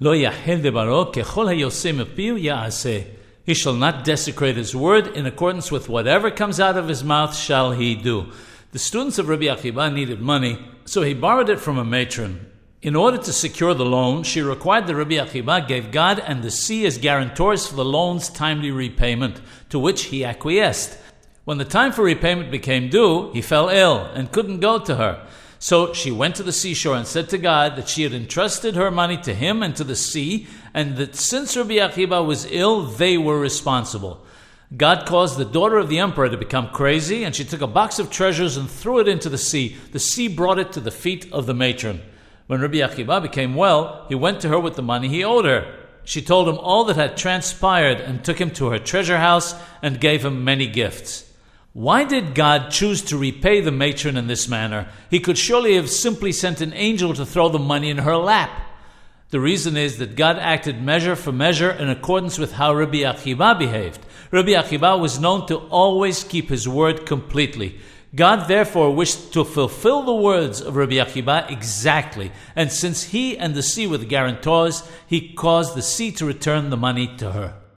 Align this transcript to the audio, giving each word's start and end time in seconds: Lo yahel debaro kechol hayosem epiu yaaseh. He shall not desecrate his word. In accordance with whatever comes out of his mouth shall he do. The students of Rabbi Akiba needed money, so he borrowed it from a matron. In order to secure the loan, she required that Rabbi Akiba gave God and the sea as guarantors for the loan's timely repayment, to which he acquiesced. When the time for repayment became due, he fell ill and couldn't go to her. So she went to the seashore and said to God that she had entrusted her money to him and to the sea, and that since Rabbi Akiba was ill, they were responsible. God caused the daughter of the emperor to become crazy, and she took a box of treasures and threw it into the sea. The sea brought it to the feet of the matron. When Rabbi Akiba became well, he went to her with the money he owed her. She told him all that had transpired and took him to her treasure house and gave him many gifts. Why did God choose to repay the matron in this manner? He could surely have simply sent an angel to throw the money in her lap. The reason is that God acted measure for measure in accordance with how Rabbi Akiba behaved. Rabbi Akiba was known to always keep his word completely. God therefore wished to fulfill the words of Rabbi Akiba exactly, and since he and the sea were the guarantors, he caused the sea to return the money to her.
Lo 0.00 0.12
yahel 0.12 0.60
debaro 0.60 1.12
kechol 1.12 1.46
hayosem 1.46 2.04
epiu 2.04 2.40
yaaseh. 2.40 3.04
He 3.44 3.52
shall 3.52 3.72
not 3.72 4.04
desecrate 4.04 4.56
his 4.56 4.76
word. 4.76 5.08
In 5.08 5.26
accordance 5.26 5.72
with 5.72 5.88
whatever 5.88 6.30
comes 6.30 6.60
out 6.60 6.76
of 6.76 6.86
his 6.86 7.02
mouth 7.02 7.34
shall 7.34 7.72
he 7.72 7.96
do. 7.96 8.30
The 8.70 8.78
students 8.78 9.18
of 9.18 9.28
Rabbi 9.28 9.46
Akiba 9.46 9.90
needed 9.90 10.20
money, 10.20 10.64
so 10.84 11.02
he 11.02 11.14
borrowed 11.14 11.48
it 11.48 11.58
from 11.58 11.78
a 11.78 11.84
matron. 11.84 12.46
In 12.80 12.94
order 12.94 13.18
to 13.18 13.32
secure 13.32 13.74
the 13.74 13.84
loan, 13.84 14.22
she 14.22 14.40
required 14.40 14.86
that 14.86 14.94
Rabbi 14.94 15.16
Akiba 15.16 15.64
gave 15.66 15.90
God 15.90 16.20
and 16.20 16.44
the 16.44 16.50
sea 16.52 16.86
as 16.86 16.98
guarantors 16.98 17.66
for 17.66 17.74
the 17.74 17.84
loan's 17.84 18.28
timely 18.28 18.70
repayment, 18.70 19.40
to 19.70 19.80
which 19.80 20.04
he 20.04 20.24
acquiesced. 20.24 20.96
When 21.44 21.58
the 21.58 21.64
time 21.64 21.90
for 21.90 22.04
repayment 22.04 22.52
became 22.52 22.88
due, 22.88 23.32
he 23.32 23.42
fell 23.42 23.68
ill 23.68 24.04
and 24.14 24.30
couldn't 24.30 24.60
go 24.60 24.78
to 24.78 24.94
her. 24.94 25.26
So 25.58 25.92
she 25.92 26.12
went 26.12 26.36
to 26.36 26.42
the 26.42 26.52
seashore 26.52 26.96
and 26.96 27.06
said 27.06 27.28
to 27.30 27.38
God 27.38 27.76
that 27.76 27.88
she 27.88 28.04
had 28.04 28.12
entrusted 28.12 28.76
her 28.76 28.90
money 28.90 29.16
to 29.18 29.34
him 29.34 29.62
and 29.62 29.74
to 29.76 29.84
the 29.84 29.96
sea, 29.96 30.46
and 30.72 30.96
that 30.96 31.16
since 31.16 31.56
Rabbi 31.56 31.74
Akiba 31.74 32.22
was 32.22 32.46
ill, 32.50 32.82
they 32.82 33.18
were 33.18 33.40
responsible. 33.40 34.24
God 34.76 35.06
caused 35.06 35.38
the 35.38 35.44
daughter 35.44 35.78
of 35.78 35.88
the 35.88 35.98
emperor 35.98 36.28
to 36.28 36.36
become 36.36 36.68
crazy, 36.68 37.24
and 37.24 37.34
she 37.34 37.44
took 37.44 37.62
a 37.62 37.66
box 37.66 37.98
of 37.98 38.10
treasures 38.10 38.56
and 38.56 38.70
threw 38.70 39.00
it 39.00 39.08
into 39.08 39.28
the 39.28 39.38
sea. 39.38 39.76
The 39.92 39.98
sea 39.98 40.28
brought 40.28 40.58
it 40.58 40.72
to 40.72 40.80
the 40.80 40.90
feet 40.90 41.32
of 41.32 41.46
the 41.46 41.54
matron. 41.54 42.02
When 42.46 42.60
Rabbi 42.60 42.78
Akiba 42.78 43.20
became 43.20 43.54
well, 43.54 44.06
he 44.08 44.14
went 44.14 44.40
to 44.42 44.48
her 44.48 44.60
with 44.60 44.76
the 44.76 44.82
money 44.82 45.08
he 45.08 45.24
owed 45.24 45.44
her. 45.44 45.74
She 46.04 46.22
told 46.22 46.48
him 46.48 46.58
all 46.58 46.84
that 46.84 46.96
had 46.96 47.16
transpired 47.16 48.00
and 48.00 48.24
took 48.24 48.40
him 48.40 48.50
to 48.52 48.68
her 48.68 48.78
treasure 48.78 49.18
house 49.18 49.54
and 49.82 50.00
gave 50.00 50.24
him 50.24 50.44
many 50.44 50.66
gifts. 50.66 51.27
Why 51.72 52.04
did 52.04 52.34
God 52.34 52.70
choose 52.70 53.02
to 53.02 53.18
repay 53.18 53.60
the 53.60 53.70
matron 53.70 54.16
in 54.16 54.26
this 54.26 54.48
manner? 54.48 54.88
He 55.10 55.20
could 55.20 55.38
surely 55.38 55.76
have 55.76 55.90
simply 55.90 56.32
sent 56.32 56.60
an 56.60 56.72
angel 56.72 57.14
to 57.14 57.26
throw 57.26 57.48
the 57.48 57.58
money 57.58 57.90
in 57.90 57.98
her 57.98 58.16
lap. 58.16 58.50
The 59.30 59.40
reason 59.40 59.76
is 59.76 59.98
that 59.98 60.16
God 60.16 60.38
acted 60.38 60.82
measure 60.82 61.14
for 61.14 61.32
measure 61.32 61.70
in 61.70 61.90
accordance 61.90 62.38
with 62.38 62.52
how 62.52 62.74
Rabbi 62.74 62.98
Akiba 62.98 63.54
behaved. 63.58 64.00
Rabbi 64.30 64.52
Akiba 64.52 64.96
was 64.96 65.20
known 65.20 65.46
to 65.48 65.56
always 65.56 66.24
keep 66.24 66.48
his 66.48 66.66
word 66.66 67.04
completely. 67.04 67.78
God 68.14 68.48
therefore 68.48 68.94
wished 68.94 69.34
to 69.34 69.44
fulfill 69.44 70.02
the 70.02 70.14
words 70.14 70.62
of 70.62 70.76
Rabbi 70.76 70.94
Akiba 70.94 71.46
exactly, 71.50 72.32
and 72.56 72.72
since 72.72 73.02
he 73.04 73.36
and 73.36 73.54
the 73.54 73.62
sea 73.62 73.86
were 73.86 73.98
the 73.98 74.06
guarantors, 74.06 74.82
he 75.06 75.34
caused 75.34 75.74
the 75.74 75.82
sea 75.82 76.10
to 76.12 76.24
return 76.24 76.70
the 76.70 76.78
money 76.78 77.14
to 77.18 77.32
her. 77.32 77.60